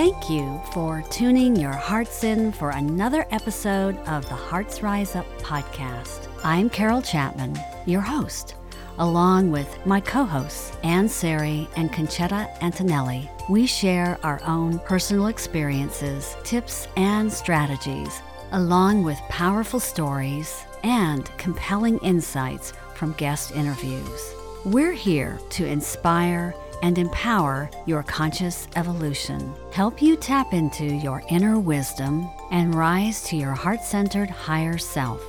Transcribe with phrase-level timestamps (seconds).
[0.00, 5.26] Thank you for tuning your hearts in for another episode of the Hearts Rise Up
[5.42, 6.26] podcast.
[6.42, 7.54] I'm Carol Chapman,
[7.84, 8.54] your host,
[8.96, 13.30] along with my co hosts, Ann Sari and Concetta Antonelli.
[13.50, 21.98] We share our own personal experiences, tips, and strategies, along with powerful stories and compelling
[21.98, 24.34] insights from guest interviews.
[24.64, 31.58] We're here to inspire and empower your conscious evolution, help you tap into your inner
[31.58, 35.22] wisdom, and rise to your heart centered higher self.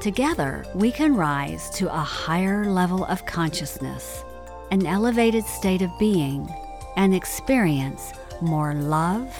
[0.00, 4.24] Together, we can rise to a higher level of consciousness,
[4.70, 6.48] an elevated state of being,
[6.96, 9.36] and experience more love,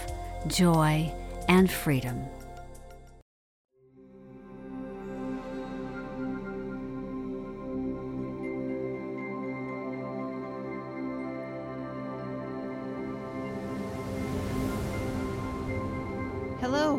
[0.49, 1.13] joy,
[1.49, 2.25] and freedom.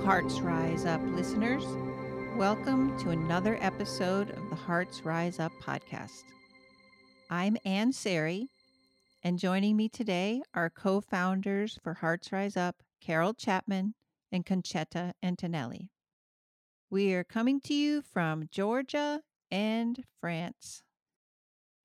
[0.10, 1.64] Hearts Rise Up listeners.
[2.36, 6.24] Welcome to another episode of the Hearts Rise Up podcast.
[7.30, 8.50] I'm Ann Sari,
[9.22, 13.94] and joining me today are co founders for Hearts Rise Up, Carol Chapman
[14.32, 15.92] and Concetta Antonelli.
[16.90, 20.82] We are coming to you from Georgia and France.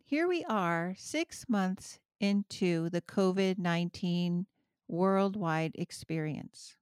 [0.03, 4.47] Here we are, six months into the COVID 19
[4.89, 6.79] worldwide experience.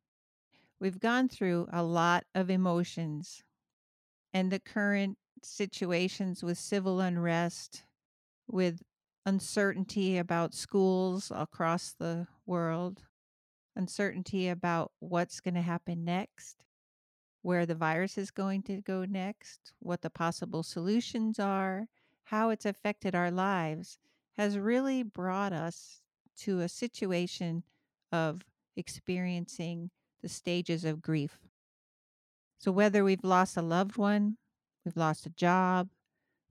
[0.83, 3.45] We've gone through a lot of emotions
[4.35, 7.85] and the current situations with civil unrest,
[8.49, 8.83] with
[9.25, 13.05] uncertainty about schools across the world,
[13.77, 16.65] uncertainty about what's going to happen next,
[17.43, 21.87] where the virus is going to go next, what the possible solutions are,
[22.25, 24.01] how it's affected our lives,
[24.37, 26.03] has really brought us
[26.39, 27.63] to a situation
[28.11, 28.43] of
[28.75, 31.39] experiencing the stages of grief.
[32.59, 34.37] So, whether we've lost a loved one,
[34.85, 35.89] we've lost a job,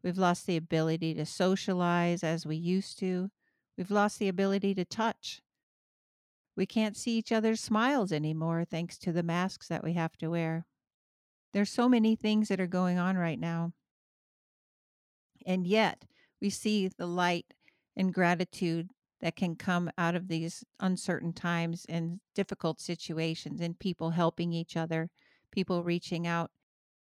[0.04, 3.32] we've lost the ability to socialize as we used to,
[3.78, 5.42] we've lost the ability to touch.
[6.56, 10.30] We can't see each other's smiles anymore thanks to the masks that we have to
[10.30, 10.66] wear.
[11.54, 13.72] There's so many things that are going on right now.
[15.46, 16.06] And yet,
[16.42, 17.54] we see the light
[17.96, 18.90] and gratitude
[19.22, 24.76] that can come out of these uncertain times and difficult situations and people helping each
[24.76, 25.10] other,
[25.52, 26.50] people reaching out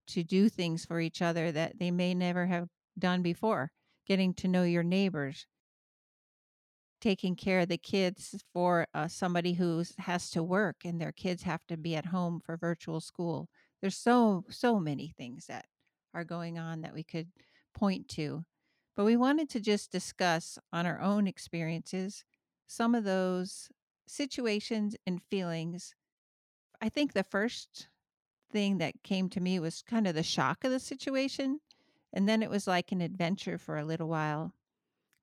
[0.08, 2.68] to do things for each other that they may never have
[2.98, 3.72] done before,
[4.08, 5.46] getting to know your neighbors,
[7.02, 11.44] taking care of the kids for uh, somebody who has to work and their kids
[11.44, 13.50] have to be at home for virtual school.
[13.82, 15.66] There's so so many things that
[16.14, 17.28] are going on that we could
[17.74, 18.46] point to
[18.96, 22.24] but we wanted to just discuss on our own experiences
[22.68, 23.70] some of those
[24.08, 25.94] situations and feelings.
[26.82, 27.90] I think the first
[28.52, 31.60] thing that came to me was kind of the shock of the situation.
[32.14, 34.54] And then it was like an adventure for a little while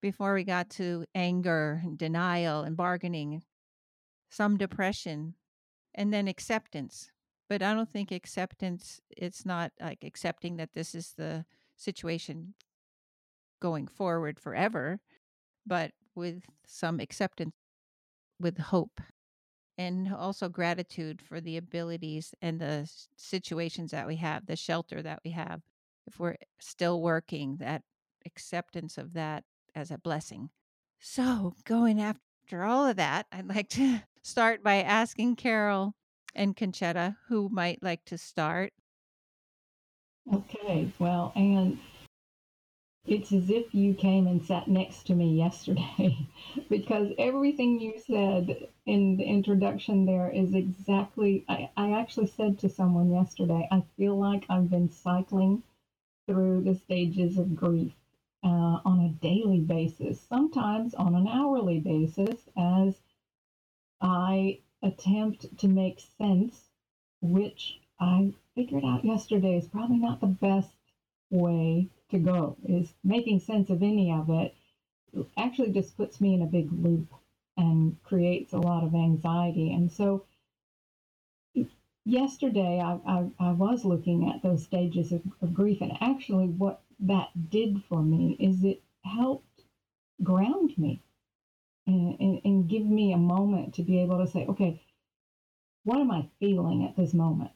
[0.03, 3.43] before we got to anger and denial and bargaining,
[4.29, 5.35] some depression,
[5.95, 7.11] and then acceptance.
[7.49, 11.47] But I don't think acceptance, it's not like accepting that this is the
[11.77, 12.55] situation
[13.63, 14.99] going forward forever,
[15.65, 17.53] but with some acceptance,
[18.41, 19.01] with hope,
[19.79, 25.21] and also gratitude for the abilities and the situations that we have, the shelter that
[25.25, 25.63] we have.
[26.09, 27.83] If we're still working, that
[28.27, 29.45] acceptance of that
[29.77, 30.51] as a blessing.
[30.99, 35.95] So, going after all of that, I'd like to start by asking Carol
[36.35, 38.73] and Concetta who might like to start.
[40.33, 41.79] Okay, well, and
[43.05, 46.29] it's as if you came and sat next to me yesterday
[46.71, 52.69] because everything you said in the introduction there is exactly, I, I actually said to
[52.69, 55.65] someone yesterday, I feel like I've been cycling
[56.27, 57.93] through the stages of grief
[58.45, 62.95] uh, on a daily basis, sometimes on an hourly basis, as
[64.01, 66.69] I attempt to make sense,
[67.21, 70.71] which I figured out yesterday is probably not the best
[71.31, 74.55] way to go is making sense of any of it
[75.37, 77.13] actually just puts me in a big loop
[77.57, 79.73] and creates a lot of anxiety.
[79.73, 80.25] And so
[82.05, 86.83] yesterday I, I, I was looking at those stages of, of grief and actually what
[87.01, 89.63] that did for me is it helped
[90.23, 91.03] ground me
[91.87, 94.81] and, and, and give me a moment to be able to say, okay,
[95.85, 97.51] what am I feeling at this moment?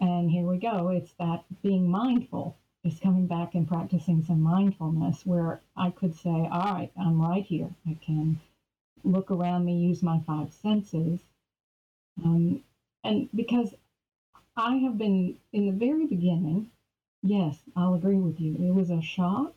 [0.00, 0.88] And here we go.
[0.88, 6.30] It's that being mindful is coming back and practicing some mindfulness where I could say,
[6.30, 7.70] all right, I'm right here.
[7.86, 8.40] I can
[9.04, 11.20] look around me, use my five senses,
[12.24, 12.62] Um,
[13.04, 13.74] and because
[14.56, 16.70] I have been in the very beginning,
[17.22, 18.54] yes, I'll agree with you.
[18.54, 19.54] It was a shock,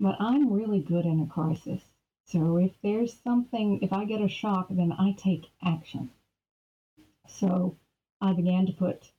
[0.00, 1.82] but I'm really good in a crisis.
[2.26, 6.10] So if there's something, if I get a shock, then I take action.
[7.26, 7.76] So
[8.20, 9.12] I began to put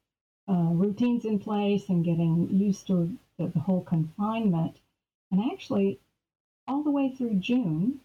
[0.47, 4.77] uh, routines in place and getting used to the, the whole confinement.
[5.31, 5.99] And actually,
[6.67, 7.99] all the way through June,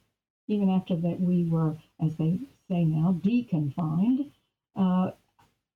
[0.49, 2.39] even after that we were, as they
[2.69, 4.31] say now, deconfined,
[4.77, 5.11] uh,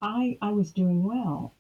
[0.03, 1.55] I, I was doing well.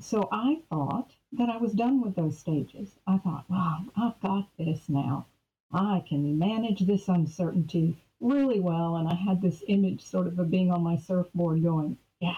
[0.00, 2.90] So I thought that I was done with those stages.
[3.06, 5.26] I thought, wow, I've got this now.
[5.72, 8.96] I can manage this uncertainty really well.
[8.96, 12.36] And I had this image sort of of being on my surfboard going, yeah,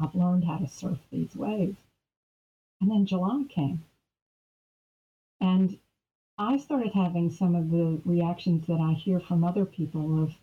[0.00, 1.76] I've learned how to surf these waves.
[2.80, 3.84] And then July came.
[5.40, 5.78] And
[6.38, 10.34] I started having some of the reactions that I hear from other people of,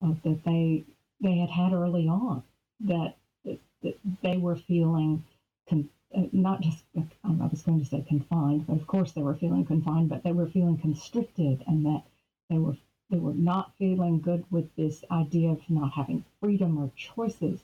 [0.00, 0.84] of that they
[1.20, 2.42] they had had early on
[2.80, 5.24] that that, that they were feeling
[5.68, 6.84] con- uh, not just
[7.24, 10.32] I was going to say confined, but of course they were feeling confined, but they
[10.32, 12.04] were feeling constricted, and that
[12.48, 12.76] they were
[13.10, 17.60] they were not feeling good with this idea of not having freedom or choices,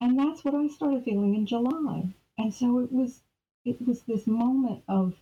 [0.00, 3.22] and that's what I started feeling in July, and so it was
[3.64, 5.14] it was this moment of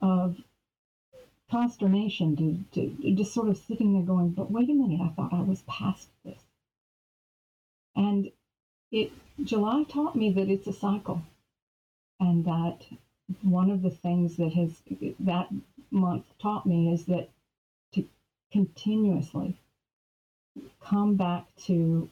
[0.00, 0.40] of
[1.50, 5.32] consternation to, to just sort of sitting there going, but wait a minute, I thought
[5.32, 6.40] I was past this.
[7.94, 8.30] And
[8.90, 9.12] it
[9.42, 11.22] July taught me that it's a cycle,
[12.20, 12.86] and that
[13.42, 14.82] one of the things that has
[15.20, 15.48] that
[15.90, 17.28] month taught me is that
[17.92, 18.04] to
[18.52, 19.56] continuously
[20.80, 22.08] come back to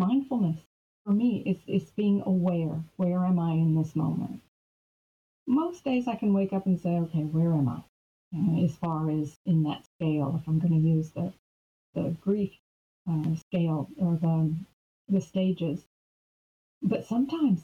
[0.00, 0.60] mindfulness
[1.04, 2.82] for me is is being aware.
[2.96, 4.40] Where am I in this moment?
[5.46, 7.80] Most days I can wake up and say, okay, where am I?
[8.36, 11.32] Uh, as far as in that scale, if I'm going to use the
[11.94, 12.52] the grief
[13.10, 14.54] uh, scale or the
[15.08, 15.84] the stages.
[16.82, 17.60] But sometimes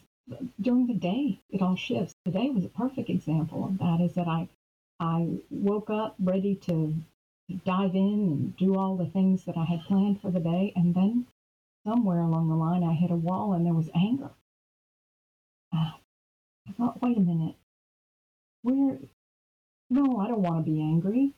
[0.61, 2.15] during the day, it all shifts.
[2.25, 4.01] Today was a perfect example of that.
[4.01, 4.49] Is that I
[5.01, 6.95] I woke up ready to
[7.65, 10.95] dive in and do all the things that I had planned for the day, and
[10.95, 11.27] then
[11.87, 14.31] somewhere along the line, I hit a wall and there was anger.
[15.73, 17.55] I thought, wait a minute,
[18.63, 18.99] where?
[19.89, 21.33] No, I don't want to be angry.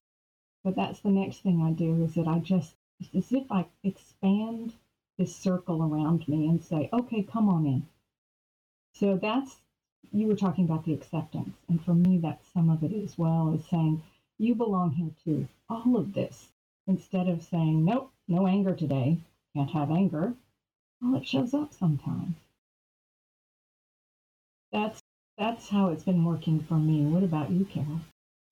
[0.64, 3.66] But that's the next thing I do is that I just, it's as if I
[3.84, 4.72] expand
[5.18, 7.86] this circle around me and say, okay, come on in.
[8.94, 9.56] So that's,
[10.12, 11.56] you were talking about the acceptance.
[11.68, 14.02] And for me, that's some of it as well, is saying,
[14.38, 15.46] you belong here too.
[15.68, 16.48] All of this.
[16.86, 19.18] Instead of saying, nope, no anger today,
[19.58, 20.34] can't have anger.
[21.02, 22.36] Well, it shows up sometimes.
[24.72, 25.00] That's
[25.36, 27.06] that's how it's been working for me.
[27.06, 28.00] What about you, Carol?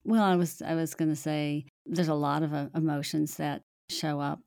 [0.03, 3.61] Well, I was I was going to say there's a lot of uh, emotions that
[3.89, 4.39] show up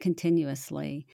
[0.00, 1.06] continuously,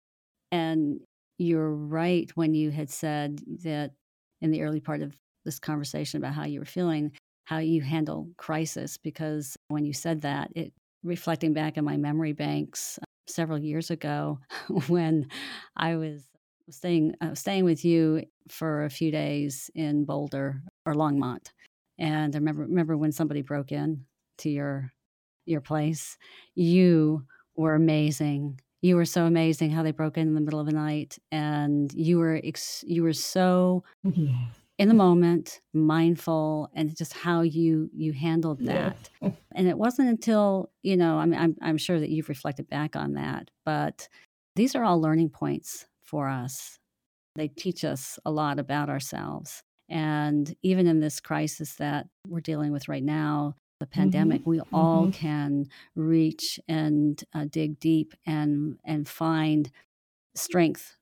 [0.52, 1.00] and
[1.38, 3.92] you're right when you had said that
[4.40, 7.12] in the early part of this conversation about how you were feeling,
[7.46, 10.72] how you handle crisis, because when you said that, it
[11.02, 12.98] reflecting back in my memory banks
[13.30, 14.40] several years ago
[14.88, 15.28] when
[15.76, 16.26] I was
[16.70, 21.52] staying uh, staying with you for a few days in Boulder or Longmont,
[21.98, 24.06] and I remember remember when somebody broke in
[24.38, 24.92] to your
[25.46, 26.18] your place.
[26.54, 27.26] You
[27.56, 30.72] were amazing you were so amazing how they broke in in the middle of the
[30.72, 33.84] night and you were ex- you were so.
[34.80, 39.32] In the moment mindful and just how you you handled that yes.
[39.54, 42.96] and it wasn't until you know I mean, I'm, I'm sure that you've reflected back
[42.96, 44.08] on that but
[44.56, 46.78] these are all learning points for us
[47.36, 52.72] they teach us a lot about ourselves and even in this crisis that we're dealing
[52.72, 54.50] with right now the pandemic, mm-hmm.
[54.50, 55.10] we all mm-hmm.
[55.12, 59.70] can reach and uh, dig deep and and find
[60.34, 60.96] strength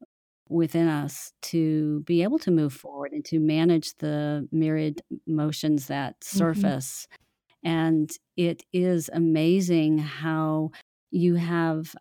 [0.49, 6.21] within us to be able to move forward and to manage the myriad motions that
[6.21, 6.38] mm-hmm.
[6.38, 7.07] surface.
[7.11, 7.69] Mm-hmm.
[7.69, 10.71] And it is amazing how
[11.11, 11.95] you have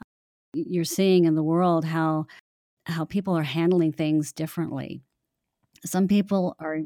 [0.54, 2.26] you're seeing in the world how
[2.86, 5.02] how people are handling things differently.
[5.86, 6.80] Some people are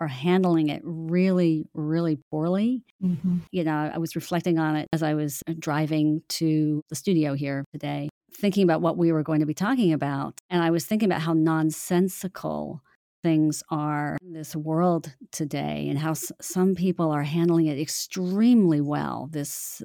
[0.00, 2.82] are handling it really, really poorly.
[3.02, 3.38] Mm-hmm.
[3.52, 7.34] You know, I was reflecting on it as I was uh, driving to the studio
[7.34, 10.40] here today, thinking about what we were going to be talking about.
[10.50, 12.82] And I was thinking about how nonsensical
[13.22, 18.82] things are in this world today and how s- some people are handling it extremely
[18.82, 19.80] well this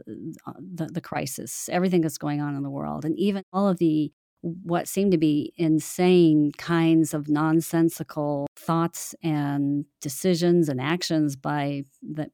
[0.46, 3.78] uh, the, the crisis everything that's going on in the world and even all of
[3.78, 11.84] the what seem to be insane kinds of nonsensical thoughts and decisions and actions by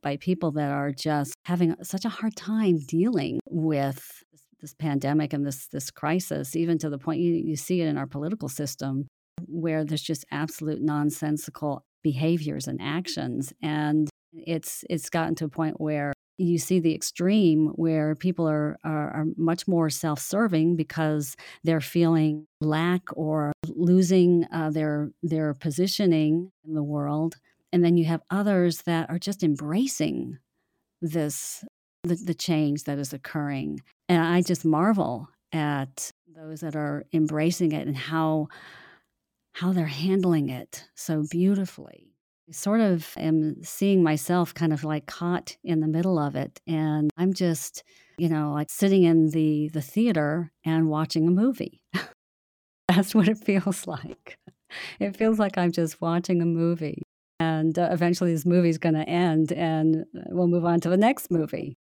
[0.02, 4.24] by people that are just having such a hard time dealing with
[4.66, 7.98] this pandemic and this this crisis, even to the point you, you see it in
[7.98, 9.08] our political system,
[9.46, 13.54] where there's just absolute nonsensical behaviors and actions.
[13.62, 18.78] And it's it's gotten to a point where you see the extreme where people are,
[18.84, 26.52] are, are much more self-serving because they're feeling lack or losing uh, their their positioning
[26.68, 27.36] in the world
[27.72, 30.40] and then you have others that are just embracing
[31.02, 31.64] this
[32.06, 37.72] the, the change that is occurring and i just marvel at those that are embracing
[37.72, 38.48] it and how
[39.54, 42.16] how they're handling it so beautifully
[42.48, 46.62] I sort of am seeing myself kind of like caught in the middle of it.
[46.68, 47.84] And I'm just,
[48.20, 51.82] you know, like sitting in the, the theater and watching a movie.
[52.88, 54.38] That's what it feels like.
[55.00, 57.02] It feels like I'm just watching a movie.
[57.40, 61.30] And uh, eventually this movie's going to end and we'll move on to the next
[61.30, 61.78] movie.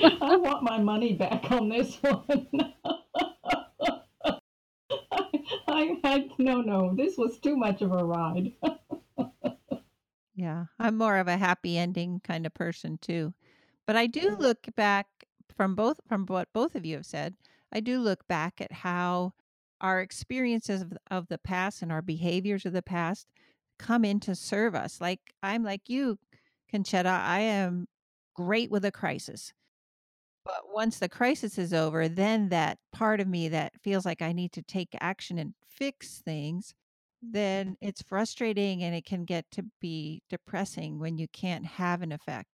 [0.00, 2.48] I want my money back on this one.
[5.68, 8.52] I, I, no, no, this was too much of a ride.
[10.34, 13.32] yeah, I'm more of a happy ending kind of person too.
[13.86, 15.06] But I do look back
[15.56, 17.36] from both from what both of you have said.
[17.72, 19.34] I do look back at how
[19.80, 23.28] our experiences of, of the past and our behaviors of the past
[23.78, 25.00] come in to serve us.
[25.00, 26.18] Like I'm like you,
[26.72, 27.06] Concetta.
[27.06, 27.86] I am
[28.34, 29.52] great with a crisis.
[30.44, 34.32] But once the crisis is over, then that part of me that feels like I
[34.32, 36.74] need to take action and fix things,
[37.20, 42.12] then it's frustrating and it can get to be depressing when you can't have an
[42.12, 42.48] effect.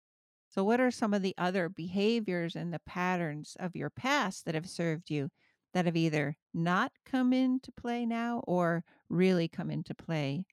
[0.48, 4.54] So, what are some of the other behaviors and the patterns of your past that
[4.54, 5.28] have served you
[5.74, 10.46] that have either not come into play now or really come into play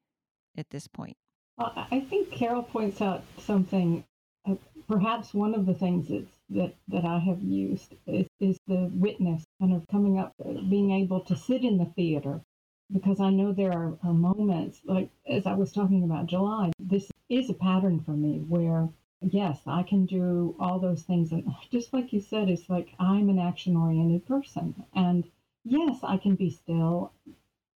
[0.58, 1.16] at this point?
[1.58, 4.04] Well, I think Carol points out something
[4.46, 4.56] uh,
[4.90, 9.44] perhaps one of the things that's, that that I have used is, is the witness,
[9.60, 12.42] kind of coming up, uh, being able to sit in the theater,
[12.92, 16.72] because I know there are, are moments like as I was talking about July.
[16.80, 18.90] This is a pattern for me where
[19.22, 23.30] yes, I can do all those things, and just like you said, it's like I'm
[23.30, 25.30] an action-oriented person, and
[25.63, 27.13] yes, I can be still,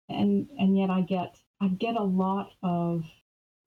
[0.09, 3.05] and and yet I get I get a lot of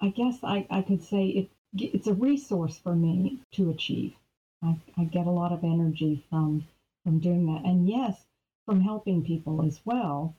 [0.00, 4.14] I guess I, I could say it it's a resource for me to achieve.
[4.62, 6.66] I, I get a lot of energy from
[7.04, 8.26] from doing that, and yes,
[8.66, 10.34] from helping people as well.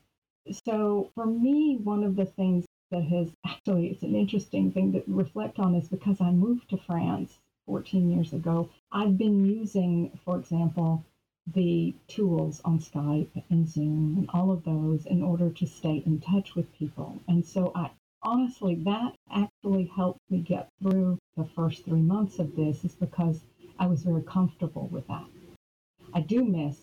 [0.66, 5.04] So for me, one of the things that has actually it's an interesting thing to
[5.08, 8.70] reflect on is because I moved to France 14 years ago.
[8.92, 11.04] I've been using, for example,
[11.54, 16.20] the tools on Skype and Zoom and all of those in order to stay in
[16.20, 17.22] touch with people.
[17.28, 17.92] And so I
[18.24, 23.42] honestly, that actually helped me get through the first three months of this, is because
[23.80, 25.26] I was very comfortable with that.
[26.14, 26.78] I do miss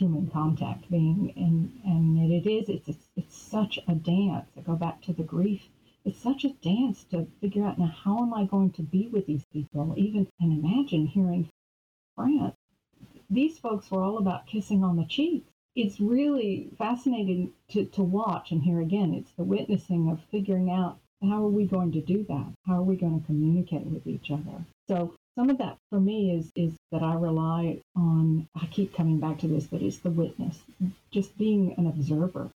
[0.00, 4.48] human contact being, and and it is, it's, it's, such a dance.
[4.56, 5.62] I go back to the grief.
[6.04, 9.26] It's such a dance to figure out now how am I going to be with
[9.26, 11.48] these people, even and imagine here in
[12.16, 12.56] France,
[13.28, 15.44] these folks were all about kissing on the cheek
[15.76, 18.50] it's really fascinating to, to watch.
[18.50, 22.24] And here again, it's the witnessing of figuring out how are we going to do
[22.28, 22.52] that?
[22.66, 24.64] How are we going to communicate with each other?
[24.88, 28.46] So some of that for me is is that I rely on.
[28.54, 30.58] I keep coming back to this, but it's the witness,
[31.10, 32.50] just being an observer.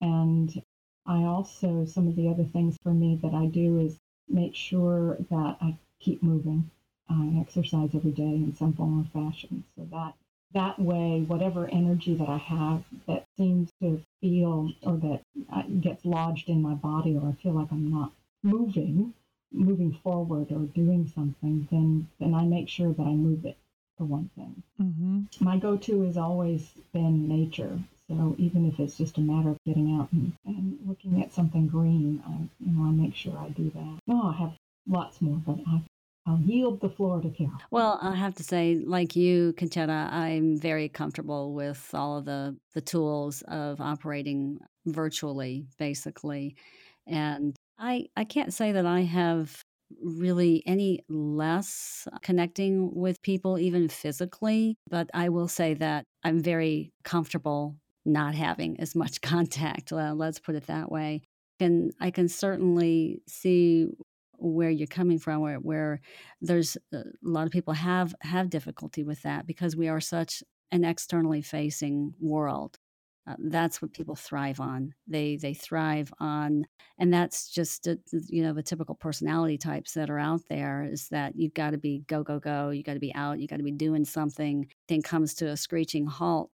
[0.00, 0.62] And
[1.04, 3.98] I also some of the other things for me that I do is
[4.28, 6.70] make sure that I keep moving.
[7.10, 10.14] I exercise every day in some form or fashion, so that
[10.52, 16.04] that way, whatever energy that I have that seems to feel or that uh, gets
[16.04, 18.12] lodged in my body, or I feel like I'm not
[18.44, 19.12] moving,
[19.52, 23.56] moving forward or doing something, then then I make sure that I move it
[23.96, 24.62] for one thing.
[24.80, 25.44] Mm-hmm.
[25.44, 27.78] My go-to has always been nature.
[28.08, 31.66] So even if it's just a matter of getting out and, and looking at something
[31.66, 32.32] green, I,
[32.64, 33.98] you know, I make sure I do that.
[34.06, 34.52] No, I have
[34.86, 35.82] lots more, but I
[36.24, 37.54] I'll yield the floor to Carol.
[37.72, 42.56] Well, I have to say, like you, Concetta, I'm very comfortable with all of the,
[42.74, 46.54] the tools of operating virtually, basically.
[47.08, 49.64] And I, I can't say that I have
[50.00, 56.92] really any less connecting with people, even physically, but I will say that I'm very
[57.02, 59.90] comfortable not having as much contact.
[59.90, 61.22] Well, let's put it that way.
[61.58, 63.88] And I can certainly see
[64.38, 66.00] where you're coming from where, where
[66.40, 70.42] there's uh, a lot of people have have difficulty with that because we are such
[70.72, 72.78] an externally facing world
[73.26, 74.94] Uh, that's what people thrive on.
[75.06, 76.64] They they thrive on,
[76.98, 77.98] and that's just a,
[78.28, 80.82] you know the typical personality types that are out there.
[80.82, 82.70] Is that you've got to be go go go.
[82.70, 83.38] You got to be out.
[83.38, 84.66] You got to be doing something.
[84.88, 86.50] Thing comes to a screeching halt.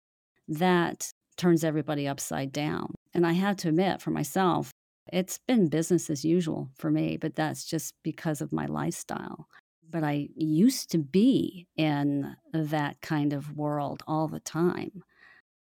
[0.49, 2.95] That turns everybody upside down.
[3.13, 4.71] And I have to admit, for myself,
[5.13, 9.49] it's been business as usual for me, but that's just because of my lifestyle.
[9.91, 15.03] But I used to be in that kind of world all the time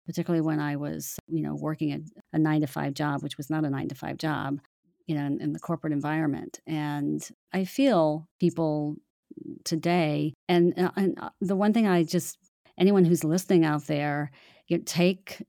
[0.05, 1.99] particularly when I was, you know, working a,
[2.35, 4.59] a nine to five job, which was not a nine to five job,
[5.07, 6.59] you know, in, in the corporate environment.
[6.67, 8.95] And I feel people
[9.63, 12.37] today, and, uh, and uh, the one thing I just,
[12.77, 14.31] anyone who's listening out there,
[14.67, 15.43] you know, take,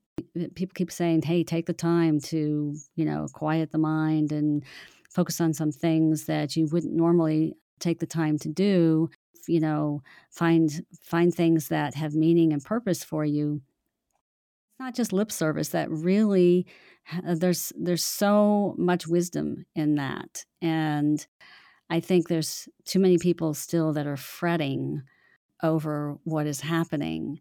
[0.55, 4.63] people keep saying, hey, take the time to, you know, quiet the mind and
[5.09, 9.09] focus on some things that you wouldn't normally take the time to do
[9.47, 13.61] you know find find things that have meaning and purpose for you
[14.75, 16.65] it's not just lip service that really
[17.25, 21.27] uh, there's there's so much wisdom in that and
[21.89, 25.01] i think there's too many people still that are fretting
[25.63, 27.39] over what is happening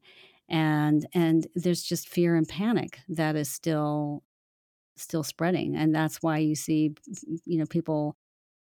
[0.49, 4.23] and and there's just fear and panic that is still
[4.97, 6.95] still spreading and that's why you see
[7.45, 8.17] you know people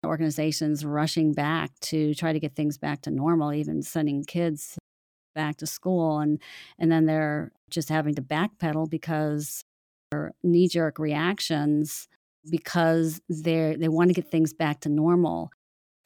[0.07, 4.79] organizations rushing back to try to get things back to normal even sending kids
[5.34, 6.40] back to school and
[6.78, 9.64] and then they're just having to backpedal because
[10.10, 12.08] their knee-jerk reactions
[12.50, 15.50] because they they want to get things back to normal.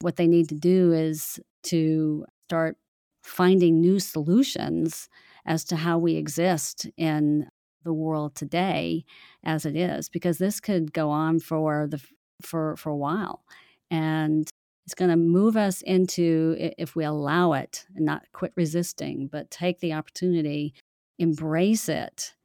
[0.01, 2.77] What they need to do is to start
[3.23, 5.09] finding new solutions
[5.45, 7.47] as to how we exist in
[7.83, 9.05] the world today
[9.43, 12.01] as it is because this could go on for the
[12.41, 13.43] for for a while
[13.89, 14.49] and
[14.85, 19.49] it's going to move us into, if we allow it and not quit resisting, but
[19.49, 20.73] take the opportunity,
[21.17, 22.35] embrace it,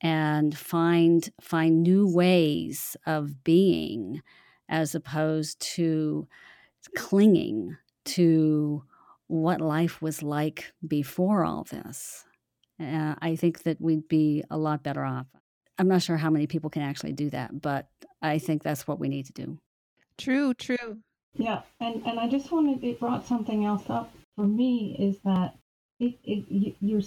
[0.00, 4.22] and find find new ways of being
[4.68, 6.28] as opposed to
[6.94, 8.84] clinging to
[9.26, 12.24] what life was like before all this.
[12.80, 15.26] Uh, I think that we'd be a lot better off.
[15.78, 17.88] I'm not sure how many people can actually do that, but
[18.22, 19.58] I think that's what we need to do.
[20.16, 20.98] True, true.
[21.34, 25.56] Yeah, and and I just wanted it brought something else up for me is that
[26.00, 27.02] it it you're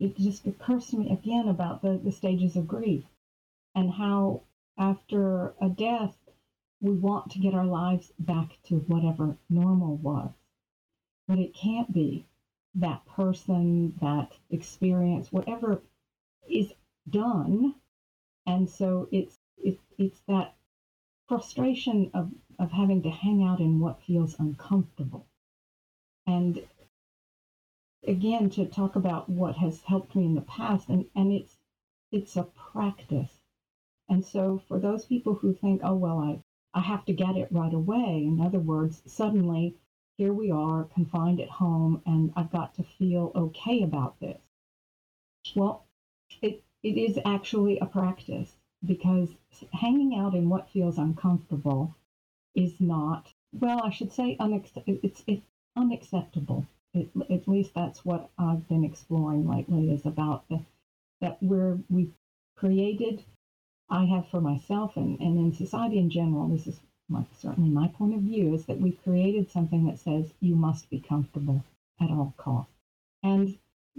[0.00, 3.04] it just occurs to me again about the the stages of grief
[3.74, 4.42] and how
[4.78, 6.16] after a death
[6.80, 10.30] we want to get our lives back to whatever normal was,
[11.28, 12.26] but it can't be
[12.74, 15.82] that person, that experience, whatever
[16.48, 16.72] is
[17.10, 17.74] done,
[18.46, 20.54] and so it's it, it's that
[21.30, 25.28] frustration of of having to hang out in what feels uncomfortable.
[26.26, 26.60] And
[28.04, 31.56] again, to talk about what has helped me in the past, and, and it's
[32.10, 33.30] it's a practice.
[34.08, 36.42] And so for those people who think, oh well, I,
[36.74, 39.76] I have to get it right away, in other words, suddenly
[40.18, 44.40] here we are confined at home and I've got to feel okay about this.
[45.54, 45.86] Well,
[46.42, 49.28] it, it is actually a practice because
[49.72, 51.94] hanging out in what feels uncomfortable
[52.54, 56.66] is not, well, I should say unex- it's, it's unacceptable.
[56.94, 60.60] It, at least that's what I've been exploring lately is about the,
[61.20, 62.12] that we're, we've
[62.56, 63.22] created,
[63.88, 67.88] I have for myself and, and in society in general, this is my, certainly my
[67.88, 71.64] point of view, is that we've created something that says you must be comfortable
[72.00, 72.72] at all costs.
[73.22, 73.58] And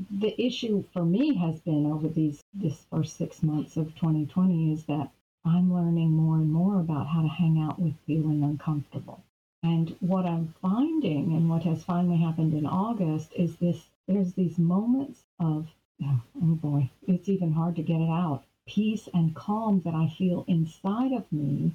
[0.10, 4.86] the issue for me has been over these this first six months of 2020 is
[4.86, 5.12] that
[5.44, 9.24] I'm learning more and more about how to hang out with feeling uncomfortable.
[9.64, 14.58] And what I'm finding and what has finally happened in August is this there's these
[14.58, 15.68] moments of,
[16.04, 20.08] oh, oh boy, it's even hard to get it out, peace and calm that I
[20.08, 21.74] feel inside of me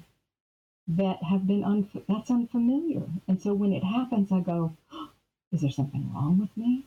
[0.87, 3.03] that have been, unf- that's unfamiliar.
[3.27, 5.09] And so when it happens, I go, oh,
[5.51, 6.85] is there something wrong with me?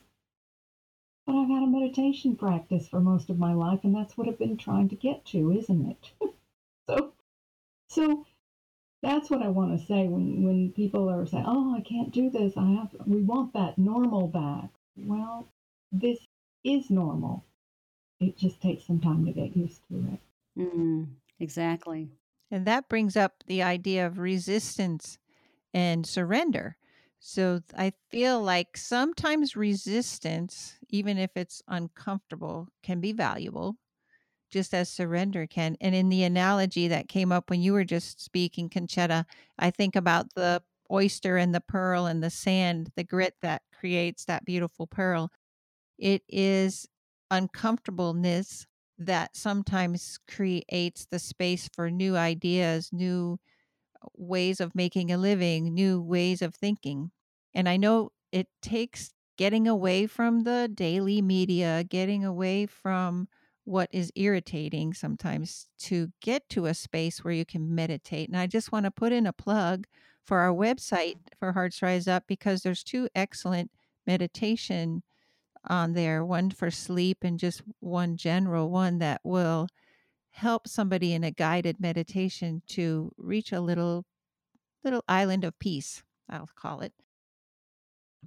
[1.31, 4.37] But I've had a meditation practice for most of my life, and that's what I've
[4.37, 6.11] been trying to get to, isn't it?
[6.89, 7.13] so,
[7.87, 8.25] so
[9.01, 12.29] that's what I want to say when, when people are saying, "Oh, I can't do
[12.29, 12.57] this.
[12.57, 12.89] I have.
[13.05, 15.47] We want that normal back." Well,
[15.93, 16.19] this
[16.65, 17.45] is normal.
[18.19, 20.19] It just takes some time to get used to it.
[20.59, 22.09] Mm, exactly.
[22.51, 25.17] And that brings up the idea of resistance
[25.73, 26.75] and surrender.
[27.23, 33.77] So I feel like sometimes resistance, even if it's uncomfortable, can be valuable
[34.51, 35.77] just as surrender can.
[35.81, 39.25] And in the analogy that came up when you were just speaking, Concetta,
[39.57, 44.25] I think about the oyster and the pearl and the sand, the grit that creates
[44.25, 45.31] that beautiful pearl.
[45.97, 46.87] It is
[47.31, 53.39] uncomfortableness that sometimes creates the space for new ideas, new
[54.15, 57.11] ways of making a living, new ways of thinking.
[57.53, 63.27] And I know it takes getting away from the daily media, getting away from
[63.63, 68.29] what is irritating sometimes to get to a space where you can meditate.
[68.29, 69.87] And I just want to put in a plug
[70.23, 73.71] for our website for Hearts Rise Up because there's two excellent
[74.05, 75.01] meditation
[75.67, 79.67] on there one for sleep and just one general one that will
[80.29, 84.05] help somebody in a guided meditation to reach a little
[84.83, 86.93] little island of peace i'll call it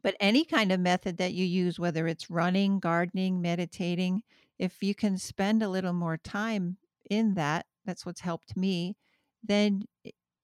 [0.02, 4.22] but any kind of method that you use whether it's running gardening meditating
[4.58, 6.78] if you can spend a little more time
[7.10, 8.96] in that that's what's helped me
[9.42, 9.82] then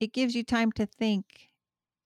[0.00, 1.50] it gives you time to think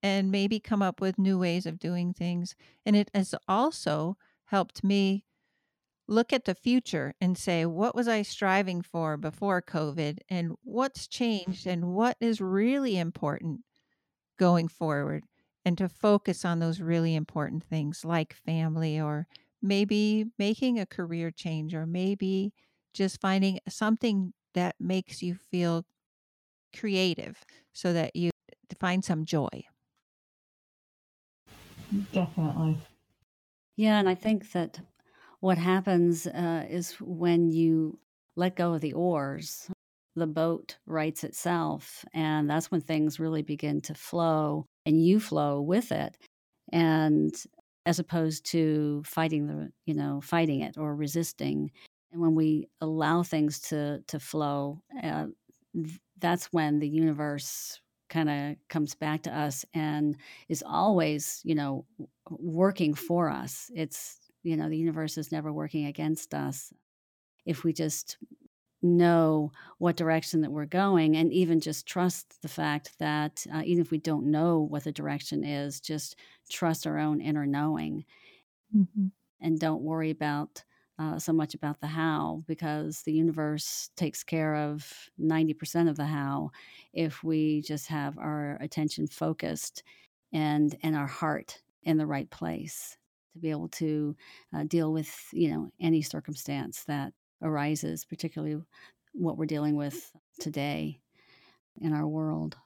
[0.02, 2.54] and maybe come up with new ways of doing things.
[2.85, 5.24] And it has also helped me
[6.09, 10.18] look at the future and say, what was I striving for before COVID?
[10.28, 11.66] And what's changed?
[11.66, 13.62] And what is really important
[14.38, 15.24] going forward?
[15.64, 19.27] And to focus on those really important things like family or
[19.62, 22.53] maybe making a career change or maybe
[22.92, 25.87] just finding something that makes you feel
[26.77, 28.31] creative so that you
[28.79, 29.48] find some joy.
[32.12, 32.79] Definitely.
[33.77, 34.81] Yeah, and I think that
[35.40, 38.00] what happens uh, is when you
[38.37, 39.70] let go of the oars,
[40.16, 45.61] the boat rights itself, and that's when things really begin to flow, and you flow
[45.61, 46.16] with it,
[46.73, 47.35] and
[47.87, 51.70] as opposed to fighting the, you know, fighting it or resisting.
[52.12, 55.27] And when we allow things to to flow, uh,
[56.18, 60.16] that's when the universe kind of comes back to us and
[60.49, 61.85] is always, you know,
[62.31, 63.70] working for us.
[63.75, 66.73] It's, you know, the universe is never working against us.
[67.47, 68.18] If we just
[68.85, 73.83] know what direction that we're going and even just trust the fact that uh, even
[73.83, 76.16] if we don't know what the direction is, just
[76.51, 78.05] trust our own inner knowing
[78.75, 79.07] mm-hmm.
[79.40, 80.62] and don't worry about
[80.99, 86.05] uh, so much about the how because the universe takes care of 90% of the
[86.05, 86.51] how
[86.92, 89.83] if we just have our attention focused
[90.33, 92.97] and and our heart in the right place
[93.33, 94.14] to be able to
[94.55, 97.12] uh, deal with you know any circumstance that
[97.44, 98.61] arises particularly
[99.12, 100.98] what we're dealing with today
[101.80, 102.57] in our world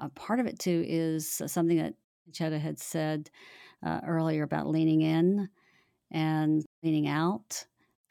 [0.00, 1.94] a part of it too is something that
[2.32, 3.30] Chetta had said
[3.84, 5.48] uh, earlier about leaning in
[6.10, 7.66] and leaning out.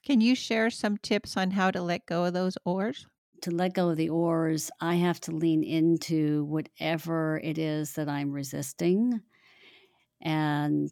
[0.05, 3.07] Can you share some tips on how to let go of those oars?
[3.41, 8.09] To let go of the oars, I have to lean into whatever it is that
[8.09, 9.21] I'm resisting
[10.21, 10.91] and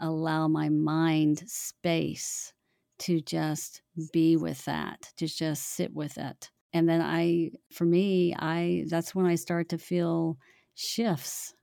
[0.00, 2.52] allow my mind space
[3.00, 3.82] to just
[4.12, 6.50] be with that, to just sit with it.
[6.72, 10.38] And then I, for me, I, that's when I start to feel
[10.74, 11.54] shifts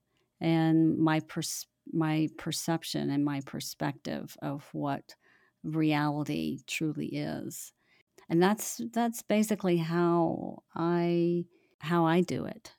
[0.42, 5.16] and my perspective my perception and my perspective of what
[5.64, 7.74] reality truly is.
[8.30, 11.46] And that's that's basically how i
[11.80, 12.74] how i do it.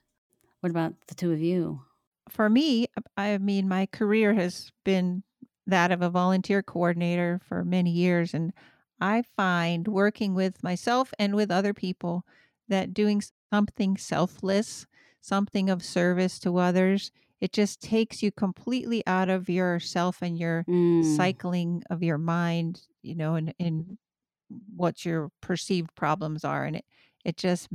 [0.59, 1.81] What about the two of you?
[2.29, 5.23] For me i mean my career has been
[5.67, 8.53] that of a volunteer coordinator for many years and
[8.99, 12.25] i find working with myself and with other people
[12.67, 14.87] that doing something selfless
[15.21, 20.65] something of service to others it just takes you completely out of yourself and your
[20.67, 21.15] mm.
[21.15, 23.97] cycling of your mind you know and, and
[24.75, 26.85] what your perceived problems are and it
[27.25, 27.67] it just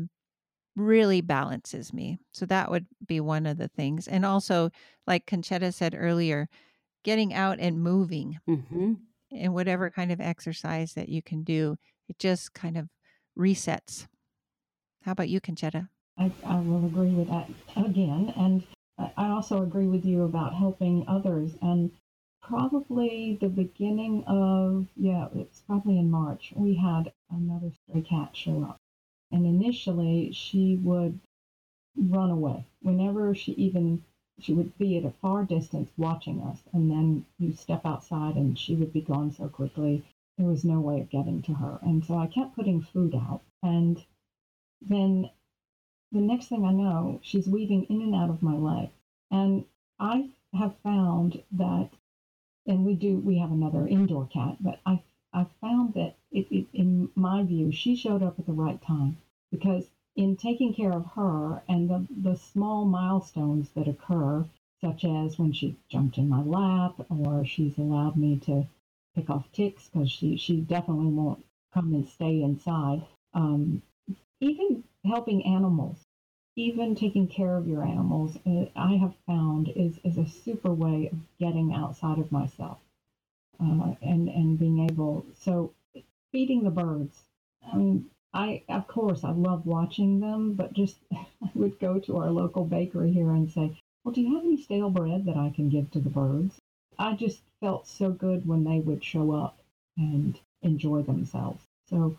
[0.74, 4.70] really balances me so that would be one of the things and also
[5.07, 6.48] like concetta said earlier
[7.02, 8.94] getting out and moving mm-hmm.
[9.30, 11.76] and whatever kind of exercise that you can do
[12.08, 12.88] it just kind of
[13.38, 14.06] resets
[15.02, 15.88] how about you concetta
[16.18, 18.62] I, I will agree with that again and
[19.16, 21.56] I also agree with you about helping others.
[21.62, 21.90] And
[22.42, 28.62] probably the beginning of, yeah, it's probably in March, we had another stray cat show
[28.64, 28.80] up.
[29.30, 31.18] And initially, she would
[31.96, 32.66] run away.
[32.82, 34.04] Whenever she even,
[34.38, 36.62] she would be at a far distance watching us.
[36.73, 40.03] And then you step outside and she would be gone so quickly.
[40.37, 41.79] There was no way of getting to her.
[41.83, 43.42] And so I kept putting food out.
[43.62, 44.03] And
[44.81, 45.31] then
[46.11, 48.90] the next thing I know, she's weaving in and out of my leg.
[49.31, 49.64] And
[49.99, 51.90] I have found that,
[52.66, 56.66] and we do, we have another indoor cat, but I, I found that it, it,
[56.73, 59.16] in my view, she showed up at the right time
[59.51, 64.44] because in taking care of her and the, the small milestones that occur,
[64.81, 68.66] such as when she jumped in my lap or she's allowed me to
[69.14, 73.03] pick off ticks because she, she definitely won't come and stay inside.
[73.35, 73.83] Um,
[74.40, 75.98] even helping animals,
[76.57, 81.09] even taking care of your animals, uh, I have found is, is a super way
[81.12, 82.79] of getting outside of myself
[83.61, 85.25] uh, and, and being able.
[85.40, 85.72] So,
[86.33, 87.22] feeding the birds.
[87.72, 92.16] I mean, I, of course, I love watching them, but just I would go to
[92.16, 95.51] our local bakery here and say, Well, do you have any stale bread that I
[95.51, 96.59] can give to the birds?
[96.99, 99.59] I just felt so good when they would show up
[99.97, 101.62] and enjoy themselves.
[101.88, 102.16] So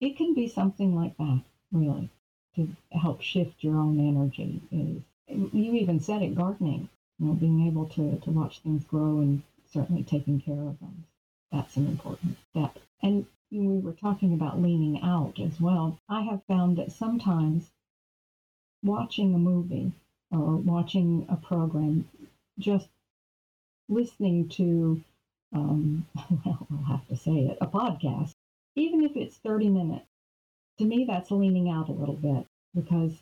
[0.00, 2.10] it can be something like that, really,
[2.54, 4.60] to help shift your own energy.
[4.70, 6.88] Is you even said it, gardening.
[7.18, 11.04] You know, being able to to watch things grow and certainly taking care of them.
[11.50, 12.78] That's an important step.
[13.02, 15.98] And we were talking about leaning out as well.
[16.08, 17.70] I have found that sometimes
[18.82, 19.92] watching a movie
[20.30, 22.08] or watching a program,
[22.58, 22.88] just
[23.88, 25.02] listening to,
[25.52, 26.06] um,
[26.44, 28.34] well, I'll have to say it, a podcast,
[28.74, 30.06] even if it's 30 minutes,
[30.78, 33.12] to me, that's leaning out a little bit because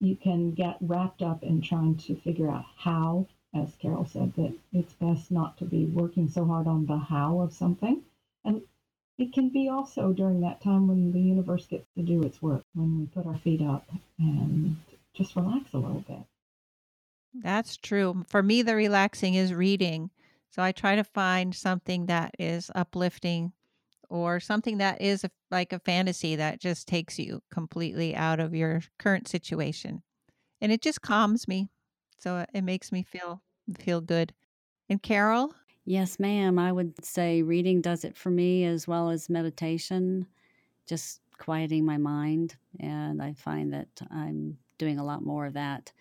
[0.00, 4.52] you can get wrapped up in trying to figure out how, as Carol said, that
[4.72, 8.02] it's best not to be working so hard on the how of something.
[8.44, 8.62] And
[9.18, 12.64] it can be also during that time when the universe gets to do its work,
[12.74, 13.86] when we put our feet up
[14.18, 14.76] and
[15.14, 16.18] just relax a little bit.
[17.34, 18.24] That's true.
[18.28, 20.10] For me, the relaxing is reading.
[20.50, 23.52] So I try to find something that is uplifting
[24.08, 28.54] or something that is a, like a fantasy that just takes you completely out of
[28.54, 30.02] your current situation.
[30.60, 31.68] And it just calms me.
[32.18, 33.42] So it makes me feel
[33.78, 34.32] feel good.
[34.88, 36.58] And Carol, Yes, ma'am.
[36.58, 40.26] I would say reading does it for me as well as meditation,
[40.86, 42.56] just quieting my mind.
[42.80, 45.92] And I find that I'm doing a lot more of that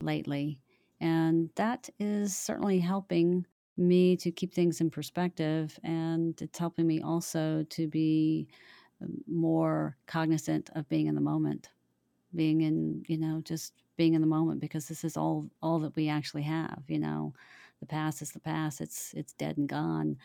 [0.00, 0.58] lately.
[1.00, 3.46] And that is certainly helping
[3.76, 5.78] me to keep things in perspective.
[5.84, 8.48] And it's helping me also to be
[9.02, 11.68] um, more cognizant of being in the moment,
[12.34, 15.96] being in, you know, just being in the moment because this is all all that
[15.96, 17.34] we actually have, you know
[17.80, 20.16] the past is the past it's it's dead and gone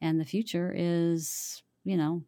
[0.00, 2.22] and the future is you know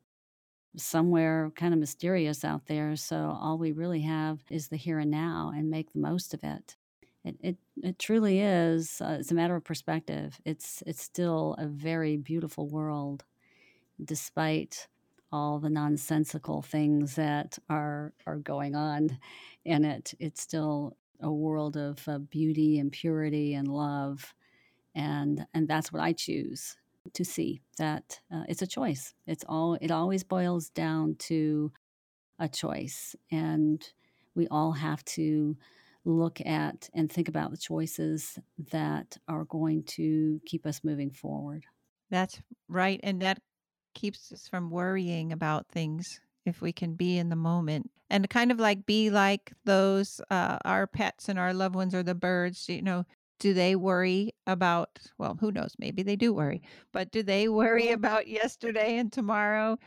[0.76, 5.10] somewhere kind of mysterious out there so all we really have is the here and
[5.10, 6.76] now and make the most of it.
[7.24, 10.40] It it, it truly is uh, it's a matter of perspective.
[10.44, 13.24] It's it's still a very beautiful world
[14.02, 14.86] despite
[15.32, 19.18] all the nonsensical things that are are going on
[19.64, 20.14] in it.
[20.20, 24.34] It's still a world of uh, beauty and purity and love
[24.94, 26.76] and and that's what I choose
[27.14, 27.60] to see.
[27.78, 29.14] That uh, it's a choice.
[29.26, 29.74] It's all.
[29.80, 31.72] It always boils down to
[32.38, 33.86] a choice, and
[34.34, 35.56] we all have to
[36.04, 38.38] look at and think about the choices
[38.70, 41.64] that are going to keep us moving forward.
[42.10, 43.40] That's right, and that
[43.94, 48.50] keeps us from worrying about things if we can be in the moment and kind
[48.50, 52.68] of like be like those uh, our pets and our loved ones or the birds
[52.68, 53.04] you know
[53.38, 57.90] do they worry about well who knows maybe they do worry but do they worry
[57.90, 59.78] about yesterday and tomorrow?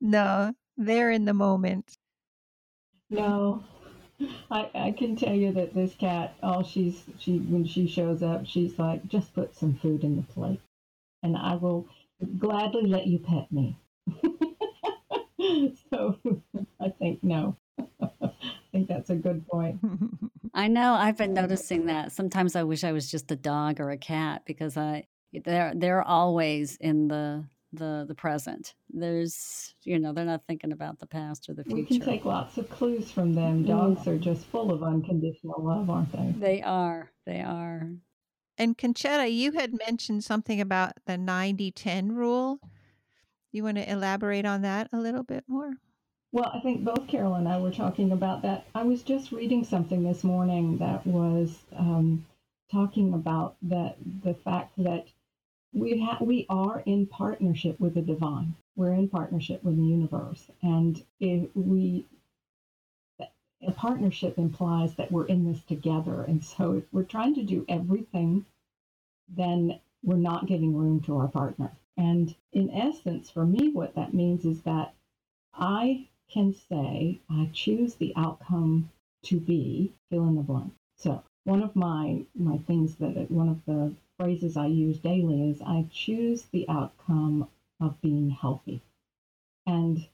[0.00, 1.98] No they're in the moment.
[3.10, 3.62] No.
[4.50, 8.46] I, I can tell you that this cat all she's she when she shows up
[8.46, 10.60] she's like just put some food in the plate
[11.22, 11.86] and i will
[12.38, 13.76] gladly let you pet me.
[15.90, 16.18] So
[16.80, 17.56] i think no
[18.72, 19.78] think that's a good point
[20.54, 20.94] I know.
[20.94, 22.12] I've been noticing that.
[22.12, 25.06] Sometimes I wish I was just a dog or a cat because I
[25.44, 28.74] they're they're always in the the the present.
[28.92, 31.76] There's you know they're not thinking about the past or the future.
[31.76, 33.64] We can take lots of clues from them.
[33.64, 36.34] Dogs are just full of unconditional love, aren't they?
[36.36, 37.12] They are.
[37.26, 37.90] They are.
[38.58, 42.60] And Concetta, you had mentioned something about the 90-10 rule.
[43.52, 45.72] You want to elaborate on that a little bit more?
[46.32, 48.66] Well, I think both Carol and I were talking about that.
[48.74, 52.26] I was just reading something this morning that was um,
[52.70, 55.08] talking about that the fact that
[55.72, 58.54] we ha- we are in partnership with the divine.
[58.76, 62.06] We're in partnership with the universe, and if we
[63.62, 66.22] a partnership implies that we're in this together.
[66.22, 68.46] And so if we're trying to do everything,
[69.28, 71.72] then we're not giving room to our partner.
[71.96, 74.94] And in essence, for me, what that means is that
[75.54, 78.90] I can say, I choose the outcome
[79.24, 80.72] to be fill in the blank.
[80.96, 85.60] So one of my my things that one of the phrases I use daily is
[85.60, 87.48] I choose the outcome
[87.80, 88.80] of being healthy.
[89.66, 90.06] And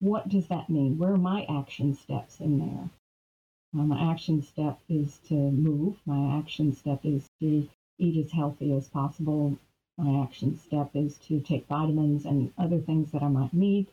[0.00, 0.98] what does that mean?
[0.98, 2.90] Where are my action steps in there?
[3.74, 5.96] Uh, my action step is to move.
[6.06, 9.58] My action step is to eat as healthy as possible.
[9.96, 13.90] My action step is to take vitamins and other things that I might need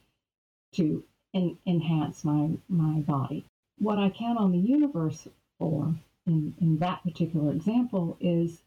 [0.74, 3.46] to en- enhance my, my body.
[3.80, 5.28] What I count on the universe
[5.60, 5.96] for
[6.28, 8.62] in, in that particular example is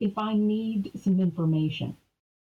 [0.00, 1.96] if I need some information.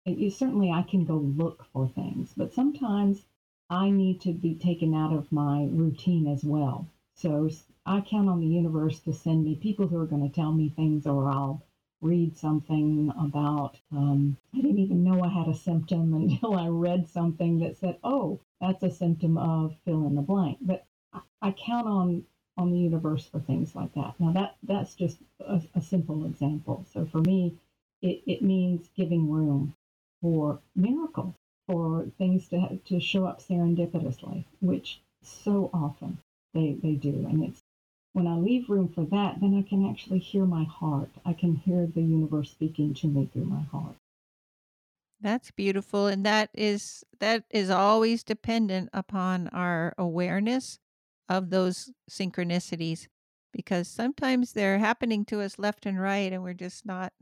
[0.06, 3.24] It, certainly, I can go look for things, but sometimes
[3.70, 6.86] I need to be taken out of my routine as well.
[7.14, 7.48] So
[7.86, 10.68] I count on the universe to send me people who are going to tell me
[10.68, 11.62] things, or I'll
[12.04, 17.08] read something about, um, I didn't even know I had a symptom until I read
[17.08, 20.58] something that said, oh, that's a symptom of fill in the blank.
[20.60, 22.24] But I, I count on
[22.56, 24.14] on the universe for things like that.
[24.20, 26.86] Now that that's just a, a simple example.
[26.92, 27.56] So for me,
[28.02, 29.74] it, it means giving room
[30.22, 31.34] for miracles,
[31.66, 36.18] for things to to show up serendipitously, which so often
[36.54, 37.26] they they do.
[37.28, 37.63] And it's
[38.14, 41.10] when I leave room for that, then I can actually hear my heart.
[41.26, 43.96] I can hear the universe speaking to me through my heart.
[45.20, 50.78] That's beautiful and that is that is always dependent upon our awareness
[51.28, 53.08] of those synchronicities
[53.52, 57.12] because sometimes they're happening to us left and right and we're just not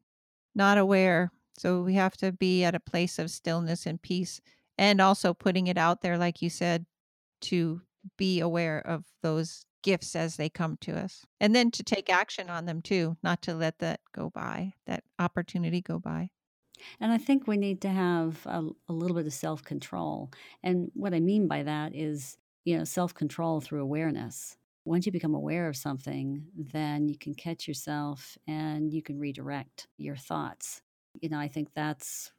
[0.55, 1.33] not aware.
[1.59, 4.41] So we have to be at a place of stillness and peace
[4.79, 6.87] and also putting it out there like you said
[7.43, 7.83] to
[8.17, 12.49] be aware of those gifts as they come to us and then to take action
[12.49, 16.31] on them too, not to let that go by, that opportunity go by.
[17.01, 20.31] And I think we need to have a, a little bit of self control.
[20.63, 24.57] And what I mean by that is you know, self control through awareness.
[24.85, 29.87] Once you become aware of something, then you can catch yourself and you can redirect
[29.97, 30.83] your thoughts.
[31.21, 32.33] You know, I think that's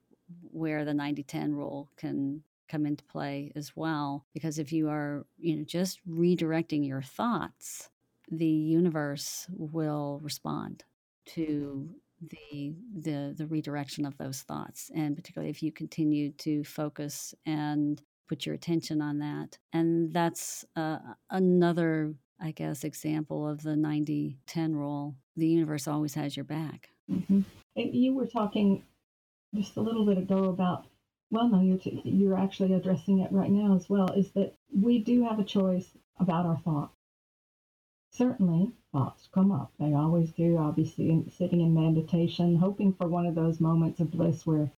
[0.51, 4.25] where the 90 10 rule can come into play as well.
[4.33, 7.89] Because if you are, you know, just redirecting your thoughts,
[8.31, 10.83] the universe will respond
[11.25, 11.89] to
[12.21, 18.01] the the the redirection of those thoughts and particularly if you continue to focus and
[18.33, 19.57] put your attention on that.
[19.73, 20.97] And that's uh,
[21.29, 25.15] another, I guess, example of the 90 10 rule.
[25.35, 26.89] The universe always has your back.
[27.11, 27.41] Mm-hmm.
[27.75, 28.83] You were talking
[29.53, 30.87] just a little bit ago about,
[31.33, 34.99] well, no, you're, t- you're actually addressing it right now as well, is that we
[34.99, 36.95] do have a choice about our thoughts.
[38.11, 39.73] Certainly, thoughts come up.
[39.79, 40.57] They always do.
[40.57, 44.71] I'll be sitting, sitting in meditation, hoping for one of those moments of bliss where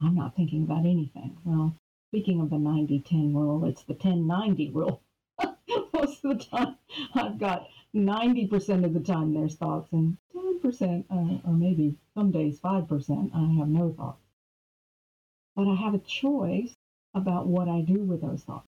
[0.00, 1.36] I'm not thinking about anything.
[1.44, 1.74] Well,
[2.12, 5.00] Speaking of the 90 10 rule, it's the 10 90 rule.
[5.94, 6.76] Most of the time,
[7.14, 12.60] I've got 90% of the time there's thoughts, and 10%, uh, or maybe some days
[12.60, 14.21] 5%, I have no thoughts.
[15.54, 16.74] But I have a choice
[17.14, 18.66] about what I do with those thoughts.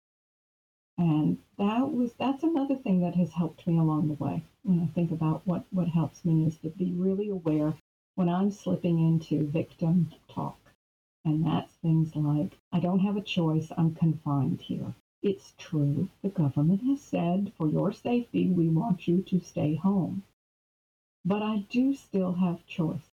[0.97, 4.43] And that was that's another thing that has helped me along the way.
[4.63, 7.73] When I think about what, what helps me is to be really aware
[8.15, 10.57] when I'm slipping into victim talk
[11.23, 14.95] and that's things like, I don't have a choice, I'm confined here.
[15.21, 20.23] It's true, the government has said, for your safety, we want you to stay home.
[21.23, 23.10] But I do still have choice.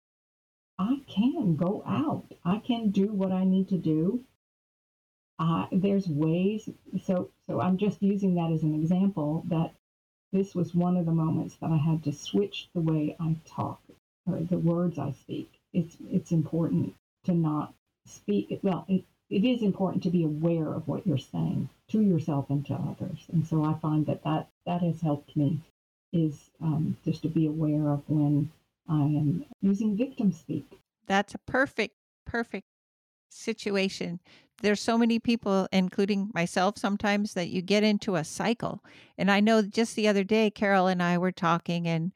[0.79, 2.27] I can go out.
[2.45, 4.25] I can do what I need to do.
[5.39, 6.69] Uh, there's ways.
[7.05, 9.75] So, so I'm just using that as an example that
[10.33, 13.81] this was one of the moments that I had to switch the way I talk
[14.27, 15.51] or the words I speak.
[15.73, 17.75] It's, it's important to not
[18.07, 22.51] speak well it, it is important to be aware of what you're saying to yourself
[22.51, 25.61] and to others and so i find that that, that has helped me
[26.13, 28.51] is um, just to be aware of when
[28.88, 30.64] i am using victim speak.
[31.07, 32.66] That's a perfect perfect
[33.31, 34.20] situation.
[34.62, 38.83] There's so many people including myself sometimes that you get into a cycle.
[39.18, 42.12] And i know just the other day carol and i were talking and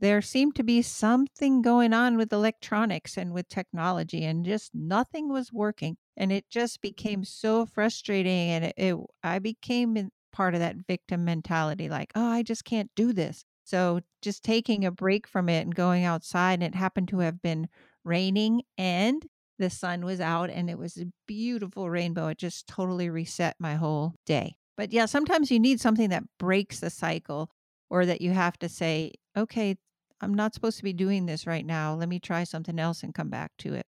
[0.00, 5.28] there seemed to be something going on with electronics and with technology and just nothing
[5.28, 5.98] was working.
[6.16, 11.24] And it just became so frustrating and it, it, i became part of that victim
[11.24, 15.62] mentality like oh i just can't do this so just taking a break from it
[15.62, 17.68] and going outside and it happened to have been
[18.04, 19.26] raining and
[19.58, 23.74] the sun was out and it was a beautiful rainbow it just totally reset my
[23.74, 27.50] whole day but yeah sometimes you need something that breaks the cycle
[27.88, 29.76] or that you have to say okay
[30.20, 31.94] I'm not supposed to be doing this right now.
[31.94, 33.86] Let me try something else and come back to it.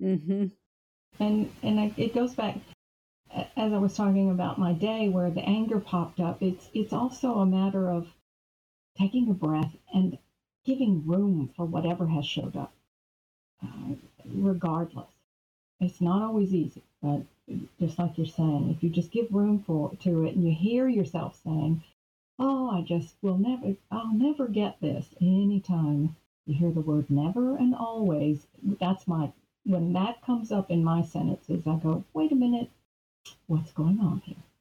[0.00, 0.46] Mm-hmm.
[1.20, 2.56] And and it goes back
[3.56, 6.42] as I was talking about my day where the anger popped up.
[6.42, 8.08] It's it's also a matter of
[8.98, 10.18] taking a breath and
[10.64, 12.72] giving room for whatever has showed up,
[13.62, 13.94] uh,
[14.26, 15.08] regardless.
[15.80, 17.22] It's not always easy, but
[17.80, 20.88] just like you're saying, if you just give room for to it and you hear
[20.88, 21.82] yourself saying,
[22.38, 25.06] Oh, I just will never, I'll never get this.
[25.20, 26.16] Anytime
[26.46, 28.46] you hear the word never and always,
[28.80, 29.32] that's my,
[29.64, 32.70] when that comes up in my sentences, I go, wait a minute,
[33.46, 34.51] what's going on here?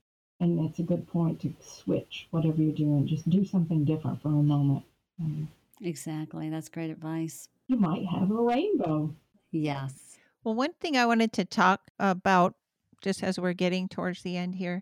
[0.42, 3.08] And it's a good point to switch whatever you're doing.
[3.08, 4.84] Just do something different for a moment.
[5.22, 5.48] Um,
[5.82, 6.50] exactly.
[6.50, 7.48] That's great advice.
[7.68, 9.14] You might have a rainbow.
[9.52, 10.18] Yes.
[10.44, 12.56] Well, one thing I wanted to talk about
[13.04, 14.82] just as we're getting towards the end here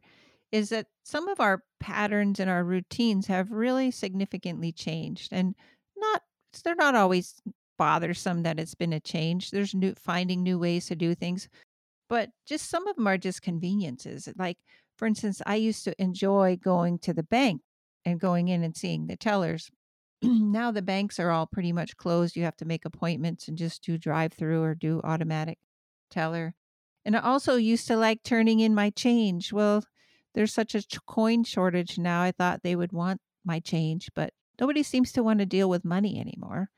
[0.52, 5.56] is that some of our patterns and our routines have really significantly changed and
[5.98, 6.24] not
[6.64, 7.36] they're not always
[7.78, 11.48] bothersome that it's been a change there's new finding new ways to do things
[12.10, 14.58] but just some of them are just conveniences like
[15.00, 17.62] for instance i used to enjoy going to the bank
[18.06, 19.72] and going in and seeing the tellers
[20.22, 23.84] now the banks are all pretty much closed you have to make appointments and just
[23.84, 25.58] do drive through or do automatic
[26.12, 26.54] teller
[27.06, 29.84] and i also used to like turning in my change well
[30.36, 32.22] there's such a coin shortage now.
[32.22, 35.84] I thought they would want my change, but nobody seems to want to deal with
[35.84, 36.70] money anymore.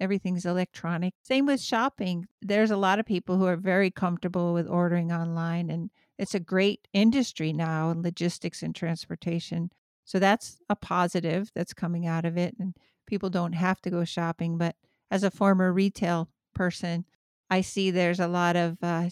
[0.00, 1.14] Everything's electronic.
[1.22, 2.26] Same with shopping.
[2.42, 6.40] There's a lot of people who are very comfortable with ordering online, and it's a
[6.40, 9.70] great industry now in logistics and transportation.
[10.04, 12.56] So that's a positive that's coming out of it.
[12.58, 14.58] And people don't have to go shopping.
[14.58, 14.74] But
[15.10, 17.04] as a former retail person,
[17.50, 19.10] I see there's a lot of uh,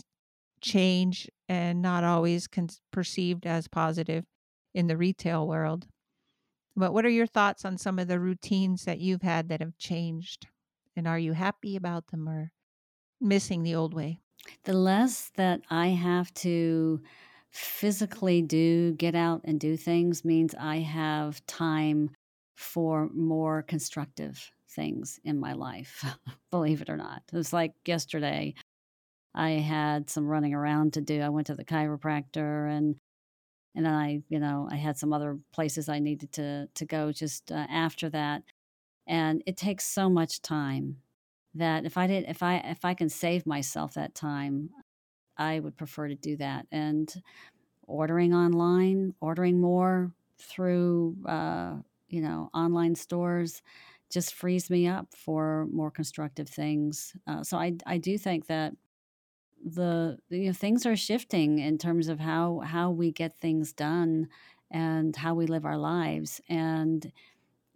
[0.60, 4.24] change and not always con- perceived as positive
[4.74, 5.86] in the retail world.
[6.74, 9.78] But what are your thoughts on some of the routines that you've had that have
[9.78, 10.48] changed?
[10.94, 12.52] And are you happy about them or
[13.20, 14.20] missing the old way?
[14.64, 17.00] The less that I have to
[17.50, 22.10] physically do, get out and do things, means I have time
[22.56, 26.04] for more constructive things in my life,
[26.50, 27.22] believe it or not.
[27.32, 28.54] It was like yesterday,
[29.34, 31.20] I had some running around to do.
[31.20, 32.96] I went to the chiropractor and
[33.74, 37.12] and then I, you know, I had some other places I needed to to go
[37.12, 38.42] just uh, after that.
[39.06, 40.96] And it takes so much time
[41.58, 44.70] that if I did if I if I can save myself that time,
[45.36, 46.66] I would prefer to do that.
[46.72, 47.12] And
[47.86, 51.78] ordering online, ordering more through uh,
[52.08, 53.62] you know, online stores
[54.10, 57.16] just frees me up for more constructive things.
[57.26, 58.74] Uh, so I I do think that
[59.64, 64.28] the you know things are shifting in terms of how how we get things done
[64.70, 67.12] and how we live our lives and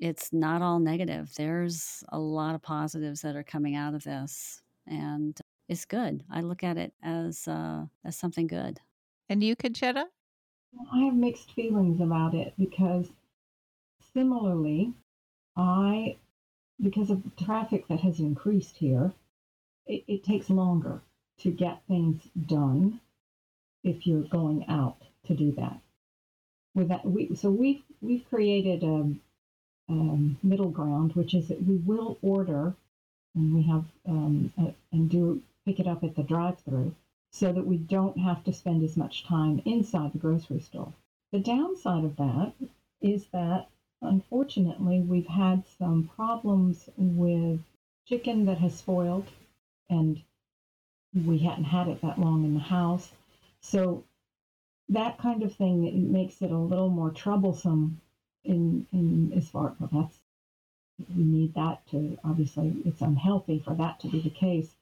[0.00, 4.62] it's not all negative there's a lot of positives that are coming out of this
[4.86, 5.38] and
[5.68, 8.80] it's good i look at it as uh, as something good
[9.28, 10.04] and you Concetta?
[10.92, 13.08] i have mixed feelings about it because
[14.14, 14.92] similarly
[15.56, 16.16] i
[16.82, 19.12] because of the traffic that has increased here
[19.86, 21.00] it, it takes longer
[21.40, 23.00] to get things done
[23.82, 24.96] if you're going out
[25.26, 25.80] to do that.
[26.74, 29.12] With that, we so we've we've created a,
[29.90, 32.74] a middle ground, which is that we will order
[33.34, 36.94] and we have um, a, and do pick it up at the drive-through,
[37.32, 40.92] so that we don't have to spend as much time inside the grocery store.
[41.32, 42.52] The downside of that
[43.00, 43.68] is that
[44.02, 47.60] unfortunately we've had some problems with
[48.06, 49.28] chicken that has spoiled
[49.88, 50.20] and
[51.14, 53.12] we hadn't had it that long in the house.
[53.60, 54.04] So
[54.88, 58.00] that kind of thing makes it a little more troublesome
[58.44, 60.18] in in as far well that's
[61.16, 64.74] we need that to obviously it's unhealthy for that to be the case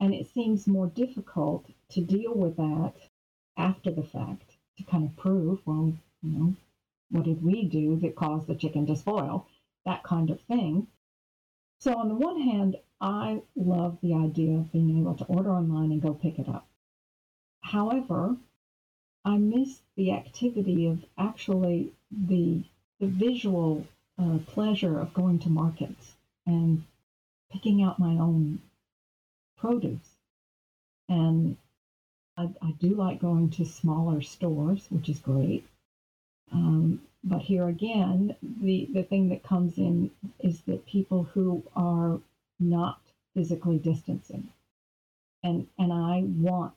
[0.00, 2.94] and it seems more difficult to deal with that
[3.56, 5.92] after the fact to kind of prove well
[6.22, 6.54] you know
[7.10, 9.46] what did we do that caused the chicken to spoil
[9.84, 10.86] that kind of thing
[11.78, 15.90] so on the one hand I love the idea of being able to order online
[15.90, 16.68] and go pick it up.
[17.62, 18.36] However,
[19.24, 22.64] I miss the activity of actually the,
[23.00, 23.86] the visual
[24.18, 26.12] uh, pleasure of going to markets
[26.46, 26.84] and
[27.50, 28.60] picking out my own
[29.58, 30.16] produce.
[31.08, 31.56] And
[32.36, 35.66] I, I do like going to smaller stores, which is great.
[36.52, 42.20] Um, but here again, the, the thing that comes in is that people who are
[42.58, 43.00] not
[43.34, 44.48] physically distancing.
[45.42, 46.74] And, and I want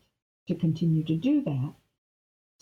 [0.47, 1.73] to continue to do that.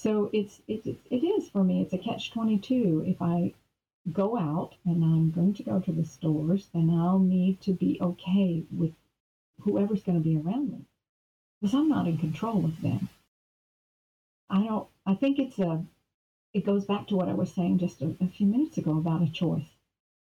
[0.02, 3.04] So it's, it's, it is for me, it's a catch 22.
[3.06, 3.54] If I
[4.12, 8.00] go out and I'm going to go to the stores, then I'll need to be
[8.02, 8.94] okay with
[9.60, 10.86] whoever's going to be around me
[11.62, 13.10] because I'm not in control of them.
[14.50, 15.86] I don't, I think it's a,
[16.56, 19.22] it goes back to what I was saying just a, a few minutes ago about
[19.22, 19.70] a choice.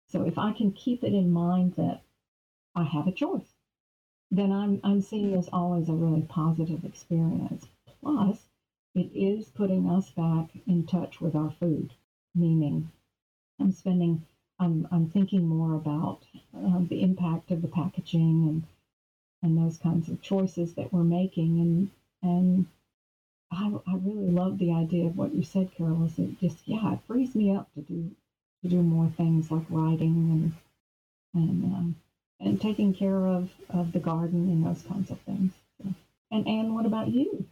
[0.06, 2.02] So if I can keep it in mind that
[2.76, 3.54] I have a choice.
[4.30, 7.66] Then I'm, I'm seeing this all as a really positive experience.
[8.00, 8.38] Plus,
[8.94, 11.94] it is putting us back in touch with our food,
[12.34, 12.90] meaning
[13.60, 14.24] I'm spending,
[14.58, 16.20] I'm, I'm thinking more about
[16.56, 18.64] uh, the impact of the packaging and,
[19.42, 21.60] and those kinds of choices that we're making.
[21.60, 21.90] And,
[22.22, 22.66] and
[23.50, 26.04] I, I really love the idea of what you said, Carol.
[26.04, 28.12] Is it just yeah, it frees me up to do
[28.62, 30.52] to do more things like writing and
[31.34, 31.96] and um,
[32.40, 35.52] and taking care of of the garden and those kinds of things.
[35.82, 35.94] So,
[36.30, 37.46] and and what about you?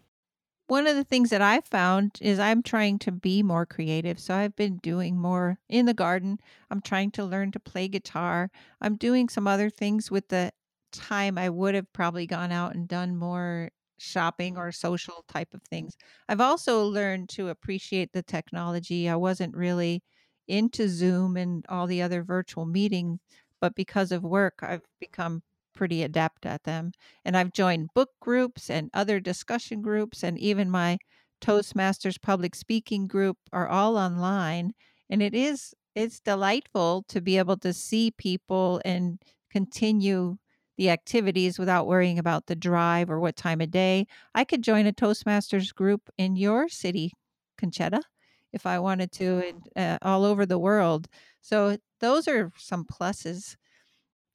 [0.73, 4.19] One of the things that I've found is I'm trying to be more creative.
[4.19, 6.39] So I've been doing more in the garden.
[6.71, 8.51] I'm trying to learn to play guitar.
[8.81, 10.51] I'm doing some other things with the
[10.91, 15.61] time I would have probably gone out and done more shopping or social type of
[15.65, 15.95] things.
[16.27, 19.11] I've also learned to appreciate the technology.
[19.11, 20.03] I wasn't really
[20.49, 23.21] into Zoom and all the other virtual meetings,
[23.61, 25.43] but because of work, I've become
[25.75, 26.93] pretty adept at them.
[27.25, 30.99] And I've joined book groups and other discussion groups, and even my
[31.41, 34.73] Toastmasters public speaking group are all online.
[35.11, 39.21] And it is it's delightful to be able to see people and
[39.51, 40.39] continue
[40.79, 44.07] the activities without worrying about the drive or what time of day.
[44.35, 47.13] I could join a Toastmasters group in your city,
[47.61, 48.01] Concetta,
[48.53, 51.09] if I wanted to, uh, all over the world.
[51.43, 53.57] So those are some pluses.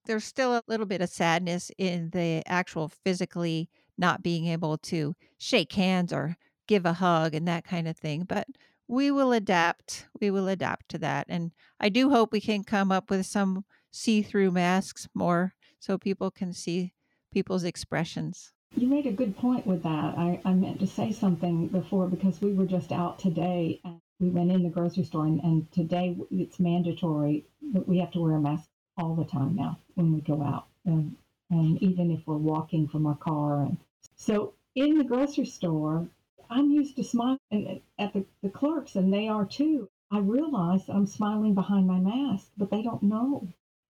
[0.07, 5.15] There's still a little bit of sadness in the actual physically not being able to
[5.37, 8.47] shake hands or give a hug and that kind of thing, but
[8.87, 10.07] we will adapt.
[10.21, 11.25] We will adapt to that.
[11.27, 15.97] And I do hope we can come up with some see through masks more so
[15.97, 16.93] people can see
[17.33, 18.53] people's expressions.
[18.77, 20.17] You made a good point with that.
[20.17, 24.29] I, I meant to say something before because we were just out today and we
[24.29, 28.35] went in the grocery store and, and today it's mandatory that we have to wear
[28.35, 31.15] a mask all the time now when we go out and,
[31.49, 33.77] and even if we're walking from our car and
[34.15, 36.07] so in the grocery store
[36.49, 41.05] i'm used to smiling at the, the clerks and they are too i realize i'm
[41.05, 43.47] smiling behind my mask but they don't know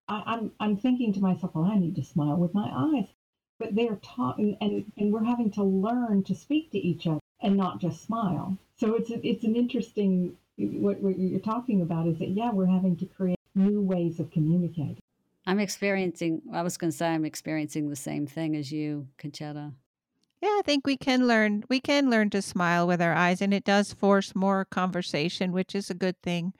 [0.10, 3.08] I, am I'm, I'm thinking to myself, well, I need to smile with my eyes.
[3.60, 7.58] But they're taught, and, and we're having to learn to speak to each other and
[7.58, 8.58] not just smile.
[8.76, 12.96] So it's it's an interesting what, what you're talking about is that yeah, we're having
[12.98, 15.00] to create new ways of communicating.
[15.46, 16.42] I'm experiencing.
[16.54, 19.74] I was going to say I'm experiencing the same thing as you, Concetta.
[20.42, 21.64] Yeah, I think we can learn.
[21.70, 25.74] We can learn to smile with our eyes, and it does force more conversation, which
[25.74, 26.54] is a good thing.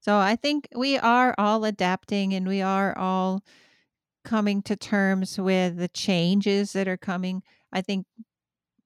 [0.00, 3.42] So I think we are all adapting and we are all
[4.24, 7.42] coming to terms with the changes that are coming.
[7.72, 8.06] I think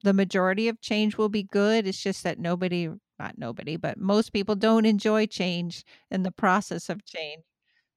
[0.03, 1.87] the majority of change will be good.
[1.87, 2.89] It's just that nobody,
[3.19, 7.43] not nobody, but most people don't enjoy change and the process of change.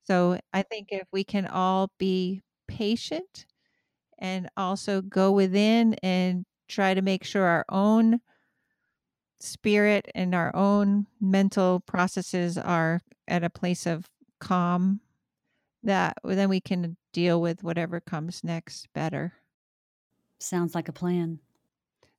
[0.07, 3.45] So I think if we can all be patient
[4.19, 8.21] and also go within and try to make sure our own
[9.39, 15.01] spirit and our own mental processes are at a place of calm
[15.83, 19.33] that then we can deal with whatever comes next better.
[20.39, 21.39] Sounds like a plan.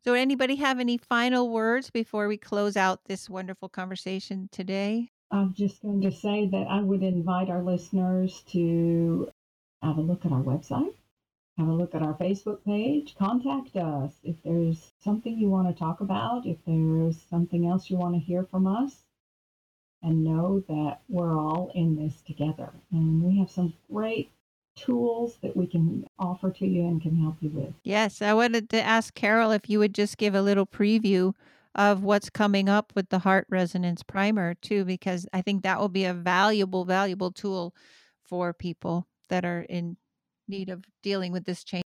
[0.05, 5.11] So, anybody have any final words before we close out this wonderful conversation today?
[5.31, 9.31] I'm just going to say that I would invite our listeners to
[9.83, 10.95] have a look at our website,
[11.59, 15.79] have a look at our Facebook page, contact us if there's something you want to
[15.79, 19.05] talk about, if there's something else you want to hear from us,
[20.03, 22.71] and know that we're all in this together.
[22.93, 24.31] And we have some great
[24.77, 27.73] tools that we can offer to you and can help you with.
[27.83, 31.35] Yes, I wanted to ask Carol if you would just give a little preview
[31.77, 35.89] of what's coming up with the heart resonance primer too because I think that will
[35.89, 37.75] be a valuable valuable tool
[38.25, 39.97] for people that are in
[40.49, 41.85] need of dealing with this change.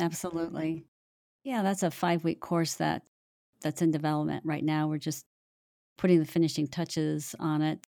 [0.00, 0.84] Absolutely.
[1.42, 3.02] Yeah, that's a 5-week course that
[3.62, 4.88] that's in development right now.
[4.88, 5.24] We're just
[5.96, 7.84] putting the finishing touches on it.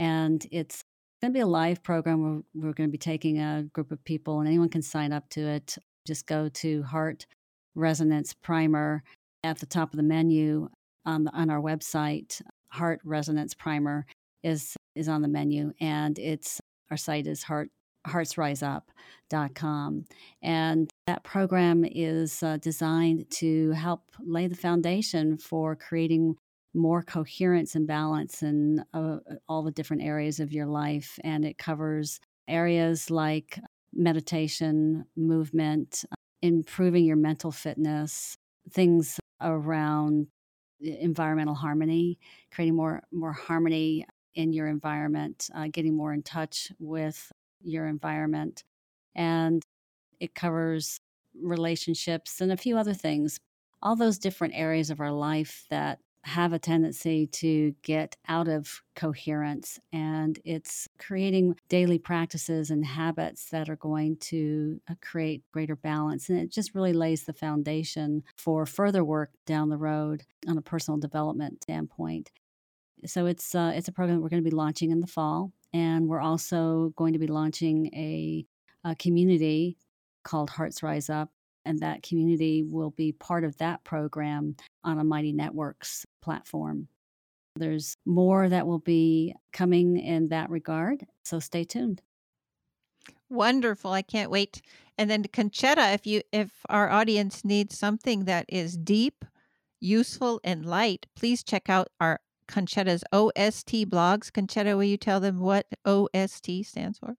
[0.00, 0.82] And it's
[1.22, 4.04] going to be a live program where we're going to be taking a group of
[4.04, 5.78] people, and anyone can sign up to it.
[6.06, 7.26] Just go to Heart
[7.74, 9.02] Resonance Primer
[9.44, 10.68] at the top of the menu
[11.06, 12.42] on, the, on our website.
[12.68, 14.04] Heart Resonance Primer
[14.42, 17.70] is is on the menu, and it's our site is heart
[18.06, 20.04] heartsriseup.com.
[20.42, 26.36] And that program is uh, designed to help lay the foundation for creating
[26.74, 29.18] more coherence and balance in uh,
[29.48, 31.18] all the different areas of your life.
[31.24, 33.58] And it covers areas like
[33.94, 36.04] meditation, movement,
[36.42, 38.36] improving your mental fitness,
[38.70, 40.28] things around
[40.80, 42.18] environmental harmony,
[42.52, 47.32] creating more more harmony in your environment, uh, getting more in touch with
[47.62, 48.64] your environment,
[49.14, 49.62] and
[50.20, 51.00] it covers
[51.42, 53.38] relationships and a few other things.
[53.82, 58.82] All those different areas of our life that have a tendency to get out of
[58.96, 65.76] coherence, and it's creating daily practices and habits that are going to uh, create greater
[65.76, 66.28] balance.
[66.28, 70.62] And it just really lays the foundation for further work down the road on a
[70.62, 72.30] personal development standpoint.
[73.04, 76.08] So it's uh, it's a program we're going to be launching in the fall, and
[76.08, 78.46] we're also going to be launching a,
[78.82, 79.76] a community
[80.22, 81.30] called Hearts Rise Up
[81.64, 86.88] and that community will be part of that program on a Mighty Networks platform.
[87.56, 92.02] There's more that will be coming in that regard, so stay tuned.
[93.30, 93.92] Wonderful.
[93.92, 94.60] I can't wait.
[94.98, 99.24] And then Concetta, if you if our audience needs something that is deep,
[99.80, 104.30] useful and light, please check out our Concetta's OST blogs.
[104.30, 107.16] Concetta, will you tell them what OST stands for?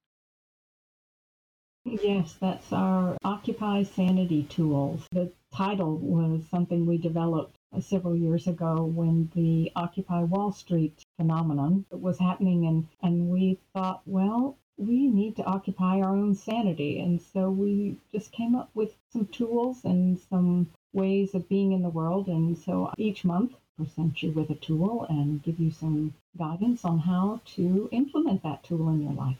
[1.85, 5.01] Yes, that's our Occupy Sanity tools.
[5.11, 11.85] The title was something we developed several years ago when the Occupy Wall Street phenomenon
[11.91, 16.99] was happening, and, and we thought, well, we need to occupy our own sanity.
[16.99, 21.81] And so we just came up with some tools and some ways of being in
[21.81, 22.27] the world.
[22.27, 26.99] And so each month, present you with a tool and give you some guidance on
[26.99, 29.37] how to implement that tool in your life.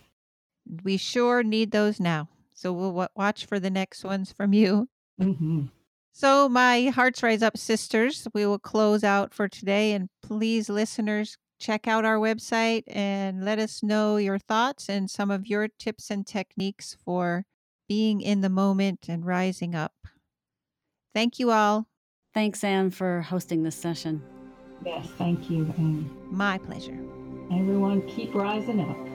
[0.83, 2.29] We sure need those now.
[2.53, 4.89] So we'll w- watch for the next ones from you.
[5.21, 5.65] Mm-hmm.
[6.17, 9.91] So, my Hearts Rise Up sisters, we will close out for today.
[9.91, 15.29] And please, listeners, check out our website and let us know your thoughts and some
[15.29, 17.43] of your tips and techniques for
[17.89, 19.91] being in the moment and rising up.
[21.13, 21.85] Thank you all.
[22.33, 24.23] Thanks, Anne, for hosting this session.
[24.85, 25.65] Yes, thank you.
[25.77, 26.09] Anne.
[26.31, 26.97] My pleasure.
[27.51, 29.14] everyone, keep rising up.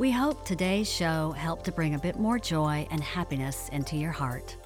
[0.00, 4.10] We hope today's show helped to bring a bit more joy and happiness into your
[4.10, 4.56] heart.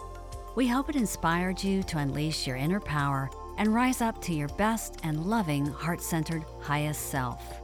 [0.55, 4.49] We hope it inspired you to unleash your inner power and rise up to your
[4.49, 7.61] best and loving, heart centered, highest self.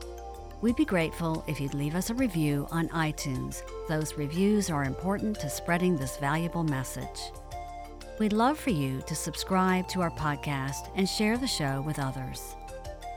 [0.61, 3.62] We'd be grateful if you'd leave us a review on iTunes.
[3.89, 7.33] Those reviews are important to spreading this valuable message.
[8.19, 12.57] We'd love for you to subscribe to our podcast and share the show with others.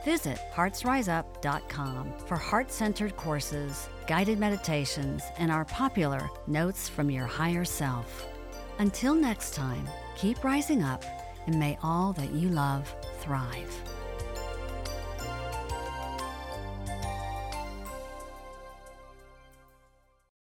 [0.04, 7.64] Visit heartsriseup.com for heart centered courses, guided meditations, and our popular Notes from Your Higher
[7.64, 8.26] Self.
[8.78, 11.04] Until next time, keep rising up
[11.46, 13.97] and may all that you love thrive.